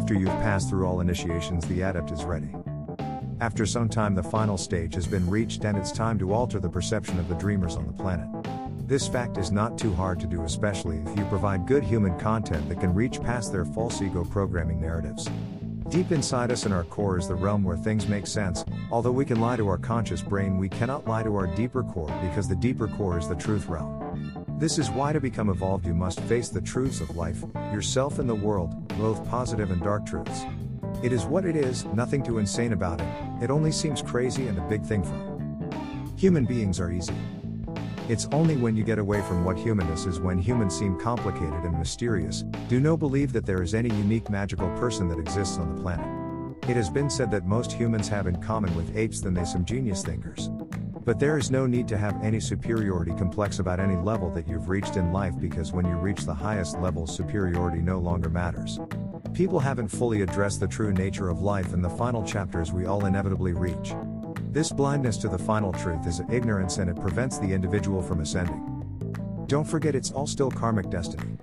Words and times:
After 0.00 0.14
you've 0.14 0.28
passed 0.40 0.70
through 0.70 0.86
all 0.86 1.00
initiations, 1.00 1.66
the 1.66 1.82
adept 1.82 2.10
is 2.10 2.24
ready. 2.24 2.48
After 3.42 3.66
some 3.66 3.86
time, 3.86 4.14
the 4.14 4.22
final 4.22 4.56
stage 4.56 4.94
has 4.94 5.06
been 5.06 5.28
reached, 5.28 5.62
and 5.66 5.76
it's 5.76 5.92
time 5.92 6.18
to 6.20 6.32
alter 6.32 6.58
the 6.58 6.70
perception 6.70 7.18
of 7.18 7.28
the 7.28 7.34
dreamers 7.34 7.76
on 7.76 7.86
the 7.86 7.92
planet. 7.92 8.26
This 8.88 9.06
fact 9.06 9.36
is 9.36 9.52
not 9.52 9.76
too 9.76 9.92
hard 9.92 10.18
to 10.20 10.26
do, 10.26 10.42
especially 10.42 11.02
if 11.04 11.18
you 11.18 11.24
provide 11.26 11.66
good 11.66 11.84
human 11.84 12.18
content 12.18 12.66
that 12.70 12.80
can 12.80 12.94
reach 12.94 13.20
past 13.20 13.52
their 13.52 13.66
false 13.66 14.00
ego 14.00 14.24
programming 14.24 14.80
narratives. 14.80 15.28
Deep 15.90 16.12
inside 16.12 16.50
us 16.50 16.64
in 16.64 16.72
our 16.72 16.84
core 16.84 17.18
is 17.18 17.28
the 17.28 17.34
realm 17.34 17.62
where 17.62 17.76
things 17.76 18.08
make 18.08 18.26
sense. 18.26 18.64
Although 18.90 19.12
we 19.12 19.26
can 19.26 19.38
lie 19.38 19.56
to 19.56 19.68
our 19.68 19.78
conscious 19.78 20.22
brain, 20.22 20.56
we 20.56 20.70
cannot 20.70 21.06
lie 21.06 21.24
to 21.24 21.36
our 21.36 21.46
deeper 21.46 21.82
core 21.82 22.18
because 22.22 22.48
the 22.48 22.56
deeper 22.56 22.88
core 22.88 23.18
is 23.18 23.28
the 23.28 23.36
truth 23.36 23.66
realm. 23.66 24.09
This 24.60 24.78
is 24.78 24.90
why 24.90 25.14
to 25.14 25.20
become 25.22 25.48
evolved, 25.48 25.86
you 25.86 25.94
must 25.94 26.20
face 26.20 26.50
the 26.50 26.60
truths 26.60 27.00
of 27.00 27.16
life, 27.16 27.42
yourself, 27.72 28.18
and 28.18 28.28
the 28.28 28.34
world, 28.34 28.88
both 28.98 29.26
positive 29.30 29.70
and 29.70 29.82
dark 29.82 30.04
truths. 30.04 30.42
It 31.02 31.14
is 31.14 31.24
what 31.24 31.46
it 31.46 31.56
is, 31.56 31.86
nothing 31.86 32.22
too 32.22 32.36
insane 32.36 32.74
about 32.74 33.00
it, 33.00 33.08
it 33.42 33.50
only 33.50 33.72
seems 33.72 34.02
crazy 34.02 34.48
and 34.48 34.58
a 34.58 34.68
big 34.68 34.84
thing 34.84 35.02
from. 35.02 36.14
Human 36.18 36.44
beings 36.44 36.78
are 36.78 36.90
easy. 36.90 37.14
It's 38.10 38.28
only 38.32 38.58
when 38.58 38.76
you 38.76 38.84
get 38.84 38.98
away 38.98 39.22
from 39.22 39.46
what 39.46 39.56
humanness 39.56 40.04
is 40.04 40.20
when 40.20 40.36
humans 40.36 40.78
seem 40.78 41.00
complicated 41.00 41.64
and 41.64 41.78
mysterious. 41.78 42.42
Do 42.68 42.80
no 42.80 42.98
believe 42.98 43.32
that 43.32 43.46
there 43.46 43.62
is 43.62 43.74
any 43.74 43.88
unique 43.88 44.28
magical 44.28 44.68
person 44.76 45.08
that 45.08 45.18
exists 45.18 45.56
on 45.56 45.74
the 45.74 45.80
planet. 45.80 46.68
It 46.68 46.76
has 46.76 46.90
been 46.90 47.08
said 47.08 47.30
that 47.30 47.46
most 47.46 47.72
humans 47.72 48.08
have 48.08 48.26
in 48.26 48.42
common 48.42 48.76
with 48.76 48.94
apes 48.94 49.22
than 49.22 49.32
they 49.32 49.46
some 49.46 49.64
genius 49.64 50.04
thinkers. 50.04 50.50
But 51.10 51.18
there 51.18 51.38
is 51.38 51.50
no 51.50 51.66
need 51.66 51.88
to 51.88 51.98
have 51.98 52.22
any 52.22 52.38
superiority 52.38 53.10
complex 53.10 53.58
about 53.58 53.80
any 53.80 53.96
level 53.96 54.30
that 54.30 54.46
you've 54.46 54.68
reached 54.68 54.94
in 54.94 55.12
life 55.12 55.34
because 55.40 55.72
when 55.72 55.84
you 55.84 55.96
reach 55.96 56.20
the 56.22 56.32
highest 56.32 56.78
level, 56.78 57.04
superiority 57.04 57.82
no 57.82 57.98
longer 57.98 58.28
matters. 58.28 58.78
People 59.34 59.58
haven't 59.58 59.88
fully 59.88 60.22
addressed 60.22 60.60
the 60.60 60.68
true 60.68 60.92
nature 60.92 61.28
of 61.28 61.42
life 61.42 61.74
in 61.74 61.82
the 61.82 61.90
final 61.90 62.22
chapters 62.22 62.70
we 62.70 62.86
all 62.86 63.06
inevitably 63.06 63.54
reach. 63.54 63.92
This 64.52 64.70
blindness 64.70 65.16
to 65.16 65.28
the 65.28 65.36
final 65.36 65.72
truth 65.72 66.06
is 66.06 66.22
ignorance 66.30 66.78
and 66.78 66.88
it 66.88 67.00
prevents 67.00 67.40
the 67.40 67.52
individual 67.52 68.02
from 68.02 68.20
ascending. 68.20 69.44
Don't 69.48 69.66
forget 69.66 69.96
it's 69.96 70.12
all 70.12 70.28
still 70.28 70.52
karmic 70.52 70.90
destiny. 70.90 71.36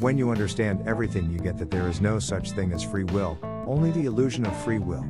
When 0.00 0.18
you 0.18 0.28
understand 0.28 0.86
everything, 0.86 1.30
you 1.30 1.38
get 1.38 1.56
that 1.56 1.70
there 1.70 1.88
is 1.88 2.02
no 2.02 2.18
such 2.18 2.50
thing 2.50 2.74
as 2.74 2.82
free 2.82 3.04
will, 3.04 3.38
only 3.66 3.90
the 3.90 4.04
illusion 4.04 4.44
of 4.44 4.54
free 4.64 4.80
will. 4.80 5.06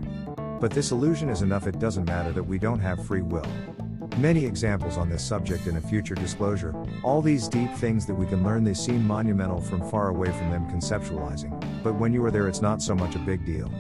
But 0.63 0.71
this 0.71 0.93
illusion 0.93 1.29
is 1.29 1.43
enough, 1.43 1.67
it 1.67 1.81
doesn't 1.81 2.05
matter 2.05 2.31
that 2.31 2.45
we 2.45 2.57
don't 2.57 2.79
have 2.79 3.05
free 3.05 3.21
will. 3.21 3.45
Many 4.19 4.45
examples 4.45 4.99
on 4.99 5.09
this 5.09 5.25
subject 5.25 5.67
in 5.67 5.79
a 5.79 5.81
future 5.81 6.15
disclosure. 6.15 6.75
All 7.03 7.23
these 7.23 7.49
deep 7.49 7.73
things 7.77 8.05
that 8.07 8.15
we 8.15 8.27
can 8.27 8.45
learn, 8.45 8.63
they 8.63 8.75
seem 8.75 9.07
monumental 9.07 9.61
from 9.61 9.89
far 9.91 10.09
away 10.09 10.31
from 10.31 10.51
them 10.51 10.71
conceptualizing, 10.71 11.59
but 11.83 11.95
when 11.95 12.13
you 12.13 12.23
are 12.25 12.31
there, 12.31 12.47
it's 12.47 12.61
not 12.61 12.83
so 12.83 12.95
much 12.95 13.15
a 13.17 13.21
big 13.21 13.47
deal. 13.47 13.73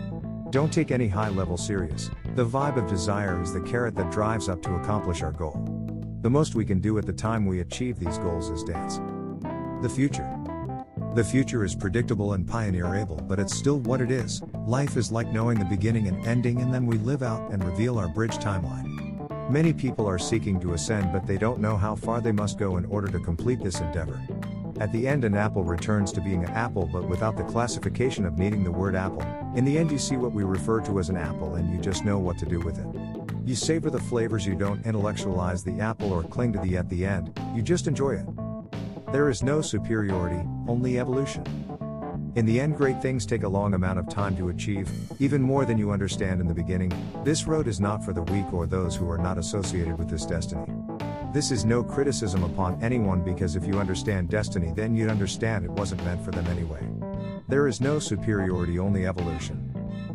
Don't 0.50 0.72
take 0.72 0.90
any 0.90 1.06
high 1.06 1.28
level 1.28 1.58
serious. 1.58 2.10
The 2.34 2.46
vibe 2.46 2.78
of 2.78 2.88
desire 2.88 3.42
is 3.42 3.52
the 3.52 3.60
carrot 3.60 3.94
that 3.96 4.10
drives 4.10 4.48
up 4.48 4.62
to 4.62 4.74
accomplish 4.76 5.22
our 5.22 5.32
goal. 5.32 5.62
The 6.22 6.30
most 6.30 6.54
we 6.54 6.64
can 6.64 6.80
do 6.80 6.96
at 6.98 7.04
the 7.04 7.12
time 7.12 7.44
we 7.44 7.60
achieve 7.60 7.98
these 7.98 8.18
goals 8.18 8.48
is 8.48 8.64
dance. 8.64 9.00
The 9.82 9.90
future. 9.94 10.28
The 11.14 11.24
future 11.24 11.62
is 11.62 11.74
predictable 11.74 12.32
and 12.32 12.48
pioneer 12.48 12.94
able, 12.94 13.16
but 13.16 13.38
it's 13.38 13.54
still 13.54 13.80
what 13.80 14.00
it 14.00 14.10
is. 14.10 14.40
Life 14.66 14.96
is 14.96 15.12
like 15.12 15.28
knowing 15.28 15.58
the 15.58 15.66
beginning 15.66 16.08
and 16.08 16.26
ending, 16.26 16.62
and 16.62 16.72
then 16.72 16.86
we 16.86 16.96
live 16.98 17.22
out 17.22 17.50
and 17.52 17.62
reveal 17.62 17.98
our 17.98 18.08
bridge 18.08 18.36
timeline. 18.36 19.01
Many 19.50 19.72
people 19.72 20.06
are 20.06 20.18
seeking 20.18 20.58
to 20.60 20.72
ascend, 20.72 21.12
but 21.12 21.26
they 21.26 21.36
don't 21.36 21.60
know 21.60 21.76
how 21.76 21.94
far 21.94 22.20
they 22.20 22.32
must 22.32 22.58
go 22.58 22.76
in 22.76 22.84
order 22.86 23.08
to 23.08 23.18
complete 23.18 23.60
this 23.60 23.80
endeavor. 23.80 24.20
At 24.80 24.92
the 24.92 25.06
end, 25.06 25.24
an 25.24 25.36
apple 25.36 25.64
returns 25.64 26.10
to 26.12 26.20
being 26.20 26.44
an 26.44 26.50
apple, 26.50 26.88
but 26.90 27.08
without 27.08 27.36
the 27.36 27.44
classification 27.44 28.24
of 28.24 28.38
needing 28.38 28.64
the 28.64 28.72
word 28.72 28.94
apple. 28.94 29.22
In 29.54 29.64
the 29.64 29.76
end, 29.76 29.90
you 29.90 29.98
see 29.98 30.16
what 30.16 30.32
we 30.32 30.44
refer 30.44 30.80
to 30.82 30.98
as 30.98 31.10
an 31.10 31.16
apple, 31.16 31.56
and 31.56 31.70
you 31.70 31.78
just 31.78 32.04
know 32.04 32.18
what 32.18 32.38
to 32.38 32.46
do 32.46 32.60
with 32.60 32.78
it. 32.78 32.86
You 33.44 33.54
savor 33.54 33.90
the 33.90 33.98
flavors, 33.98 34.46
you 34.46 34.54
don't 34.54 34.84
intellectualize 34.86 35.62
the 35.62 35.80
apple 35.80 36.12
or 36.12 36.22
cling 36.22 36.52
to 36.54 36.58
the 36.60 36.76
at 36.76 36.88
the 36.88 37.04
end, 37.04 37.38
you 37.54 37.62
just 37.62 37.86
enjoy 37.86 38.12
it. 38.12 38.26
There 39.12 39.28
is 39.28 39.42
no 39.42 39.60
superiority, 39.60 40.42
only 40.66 40.98
evolution. 40.98 41.44
In 42.34 42.46
the 42.46 42.58
end, 42.60 42.78
great 42.78 43.02
things 43.02 43.26
take 43.26 43.42
a 43.42 43.48
long 43.48 43.74
amount 43.74 43.98
of 43.98 44.08
time 44.08 44.34
to 44.38 44.48
achieve, 44.48 44.90
even 45.20 45.42
more 45.42 45.66
than 45.66 45.76
you 45.76 45.90
understand 45.90 46.40
in 46.40 46.48
the 46.48 46.54
beginning. 46.54 46.90
This 47.24 47.46
road 47.46 47.68
is 47.68 47.78
not 47.78 48.02
for 48.02 48.14
the 48.14 48.22
weak 48.22 48.50
or 48.54 48.66
those 48.66 48.96
who 48.96 49.10
are 49.10 49.18
not 49.18 49.36
associated 49.36 49.98
with 49.98 50.08
this 50.08 50.24
destiny. 50.24 50.64
This 51.34 51.50
is 51.50 51.66
no 51.66 51.84
criticism 51.84 52.42
upon 52.42 52.82
anyone 52.82 53.22
because 53.22 53.54
if 53.54 53.66
you 53.66 53.78
understand 53.78 54.30
destiny, 54.30 54.72
then 54.74 54.94
you'd 54.94 55.10
understand 55.10 55.66
it 55.66 55.70
wasn't 55.72 56.02
meant 56.06 56.24
for 56.24 56.30
them 56.30 56.46
anyway. 56.46 56.80
There 57.48 57.68
is 57.68 57.82
no 57.82 57.98
superiority, 57.98 58.78
only 58.78 59.06
evolution. 59.06 59.68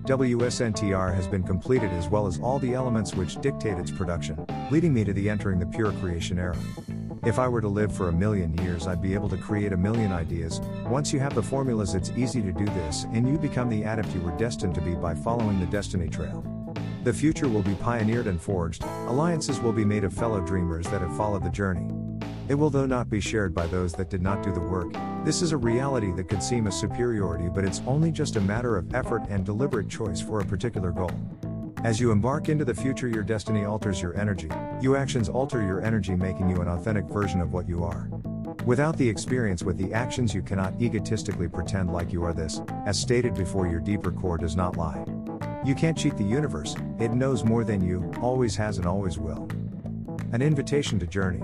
WSNTR 0.06 1.13
has 1.13 1.27
been 1.27 1.44
completed 1.44 1.91
as 1.91 2.07
well 2.07 2.25
as 2.25 2.39
all 2.39 2.57
the 2.57 2.73
elements 2.73 3.13
which 3.13 3.39
dictate 3.41 3.77
its 3.77 3.91
production, 3.91 4.44
leading 4.72 4.91
me 4.91 5.03
to 5.03 5.13
the 5.13 5.29
entering 5.29 5.59
the 5.59 5.67
pure 5.67 5.91
creation 5.94 6.39
era. 6.39 6.57
If 7.25 7.39
I 7.39 7.47
were 7.47 7.61
to 7.61 7.67
live 7.67 7.95
for 7.95 8.09
a 8.09 8.11
million 8.11 8.55
years, 8.59 8.88
I'd 8.88 9.01
be 9.01 9.13
able 9.13 9.29
to 9.29 9.38
create 9.38 9.73
a 9.73 9.78
million 9.78 10.11
ideas. 10.11 10.61
Once 10.85 11.11
you 11.11 11.19
have 11.19 11.33
the 11.33 11.44
formulas, 11.44 11.95
it's 11.95 12.11
easy 12.11 12.41
to 12.41 12.51
do 12.51 12.66
this, 12.66 13.05
and 13.11 13.28
you 13.28 13.38
become 13.38 13.69
the 13.69 13.83
adept 13.83 14.13
you 14.13 14.22
were 14.22 14.38
destined 14.38 14.75
to 14.75 14.81
be 14.81 14.94
by 14.94 15.16
following 15.16 15.59
the 15.59 15.66
destiny 15.66 16.07
trail. 16.07 16.45
The 17.03 17.13
future 17.13 17.47
will 17.47 17.63
be 17.63 17.75
pioneered 17.75 18.27
and 18.27 18.41
forged, 18.41 18.83
alliances 19.07 19.59
will 19.59 19.73
be 19.73 19.85
made 19.85 20.03
of 20.03 20.13
fellow 20.13 20.41
dreamers 20.41 20.88
that 20.88 21.01
have 21.01 21.16
followed 21.17 21.44
the 21.44 21.50
journey. 21.50 21.88
It 22.50 22.56
will, 22.56 22.69
though, 22.69 22.85
not 22.85 23.09
be 23.09 23.19
shared 23.19 23.53
by 23.53 23.67
those 23.67 23.94
that 23.94 24.09
did 24.09 24.22
not 24.22 24.41
do 24.41 24.53
the 24.53 24.59
work. 24.59 24.94
This 25.25 25.41
is 25.41 25.51
a 25.51 25.57
reality 25.57 26.11
that 26.13 26.29
could 26.29 26.41
seem 26.41 26.67
a 26.67 26.72
superiority, 26.72 27.50
but 27.50 27.66
it's 27.66 27.81
only 27.85 28.11
just 28.11 28.38
a 28.38 28.41
matter 28.41 28.77
of 28.77 28.94
effort 28.95 29.23
and 29.29 29.45
deliberate 29.45 29.89
choice 29.89 30.22
for 30.22 30.39
a 30.39 30.45
particular 30.45 30.91
goal. 30.91 31.11
As 31.87 32.01
you 32.01 32.11
embark 32.11 32.49
into 32.49 32.65
the 32.65 32.73
future, 32.73 33.07
your 33.07 33.23
destiny 33.23 33.63
alters 33.63 34.01
your 34.01 34.13
energy, 34.19 34.49
you 34.81 34.97
actions 34.97 35.29
alter 35.29 35.65
your 35.65 35.81
energy, 35.81 36.17
making 36.17 36.49
you 36.49 36.57
an 36.57 36.67
authentic 36.67 37.05
version 37.05 37.39
of 37.39 37.53
what 37.53 37.65
you 37.65 37.85
are. 37.85 38.09
Without 38.65 38.97
the 38.97 39.07
experience 39.07 39.63
with 39.63 39.77
the 39.77 39.93
actions, 39.93 40.35
you 40.35 40.41
cannot 40.41 40.73
egotistically 40.81 41.47
pretend 41.47 41.93
like 41.93 42.11
you 42.11 42.25
are 42.25 42.33
this, 42.33 42.59
as 42.85 42.99
stated 42.99 43.35
before, 43.35 43.67
your 43.67 43.79
deeper 43.79 44.11
core 44.11 44.37
does 44.37 44.57
not 44.57 44.75
lie. 44.75 45.01
You 45.65 45.75
can't 45.75 45.97
cheat 45.97 46.17
the 46.17 46.25
universe, 46.25 46.75
it 46.99 47.13
knows 47.13 47.45
more 47.45 47.63
than 47.63 47.81
you, 47.81 48.11
always 48.21 48.57
has 48.57 48.77
and 48.79 48.85
always 48.85 49.17
will. 49.17 49.47
An 50.33 50.41
invitation 50.41 50.99
to 50.99 51.07
journey. 51.07 51.41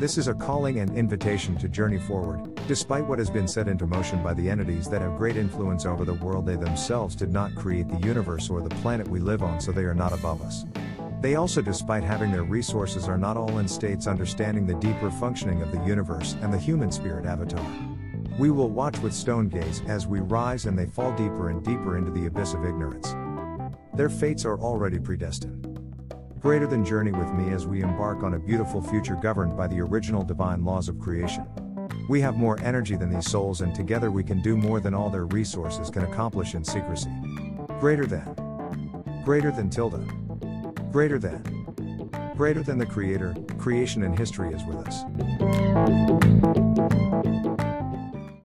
This 0.00 0.16
is 0.16 0.28
a 0.28 0.34
calling 0.34 0.78
and 0.78 0.96
invitation 0.96 1.58
to 1.58 1.68
journey 1.68 1.98
forward, 1.98 2.54
despite 2.66 3.06
what 3.06 3.18
has 3.18 3.28
been 3.28 3.46
set 3.46 3.68
into 3.68 3.86
motion 3.86 4.22
by 4.22 4.32
the 4.32 4.48
entities 4.48 4.88
that 4.88 5.02
have 5.02 5.18
great 5.18 5.36
influence 5.36 5.84
over 5.84 6.06
the 6.06 6.14
world. 6.14 6.46
They 6.46 6.56
themselves 6.56 7.14
did 7.14 7.30
not 7.30 7.54
create 7.54 7.86
the 7.86 7.98
universe 7.98 8.48
or 8.48 8.62
the 8.62 8.74
planet 8.76 9.06
we 9.06 9.20
live 9.20 9.42
on, 9.42 9.60
so 9.60 9.72
they 9.72 9.84
are 9.84 9.92
not 9.92 10.14
above 10.14 10.40
us. 10.40 10.64
They 11.20 11.34
also, 11.34 11.60
despite 11.60 12.02
having 12.02 12.32
their 12.32 12.44
resources, 12.44 13.08
are 13.08 13.18
not 13.18 13.36
all 13.36 13.58
in 13.58 13.68
states 13.68 14.06
understanding 14.06 14.66
the 14.66 14.76
deeper 14.76 15.10
functioning 15.10 15.60
of 15.60 15.70
the 15.70 15.84
universe 15.84 16.34
and 16.40 16.50
the 16.50 16.58
human 16.58 16.90
spirit 16.90 17.26
avatar. 17.26 17.66
We 18.38 18.50
will 18.50 18.70
watch 18.70 18.98
with 19.00 19.12
stone 19.12 19.50
gaze 19.50 19.82
as 19.86 20.06
we 20.06 20.20
rise 20.20 20.64
and 20.64 20.78
they 20.78 20.86
fall 20.86 21.14
deeper 21.14 21.50
and 21.50 21.62
deeper 21.62 21.98
into 21.98 22.10
the 22.10 22.24
abyss 22.24 22.54
of 22.54 22.64
ignorance. 22.64 23.14
Their 23.92 24.08
fates 24.08 24.46
are 24.46 24.58
already 24.58 24.98
predestined 24.98 25.69
greater 26.40 26.66
than 26.66 26.84
journey 26.84 27.12
with 27.12 27.30
me 27.34 27.52
as 27.52 27.66
we 27.66 27.82
embark 27.82 28.22
on 28.22 28.34
a 28.34 28.38
beautiful 28.38 28.80
future 28.80 29.14
governed 29.14 29.56
by 29.56 29.66
the 29.66 29.78
original 29.78 30.22
divine 30.22 30.64
laws 30.64 30.88
of 30.88 30.98
creation. 30.98 31.46
We 32.08 32.20
have 32.22 32.36
more 32.36 32.58
energy 32.60 32.96
than 32.96 33.10
these 33.10 33.30
souls, 33.30 33.60
and 33.60 33.74
together 33.74 34.10
we 34.10 34.24
can 34.24 34.40
do 34.40 34.56
more 34.56 34.80
than 34.80 34.94
all 34.94 35.10
their 35.10 35.26
resources 35.26 35.90
can 35.90 36.02
accomplish 36.04 36.54
in 36.54 36.64
secrecy. 36.64 37.10
Greater 37.78 38.06
than. 38.06 38.34
Greater 39.22 39.50
than 39.50 39.68
tilde. 39.68 40.06
Greater 40.90 41.18
than. 41.18 41.42
Greater 42.36 42.62
than 42.62 42.78
the 42.78 42.86
Creator, 42.86 43.34
creation 43.58 44.02
and 44.02 44.18
history 44.18 44.54
is 44.54 44.64
with 44.64 44.78
us. 44.86 46.39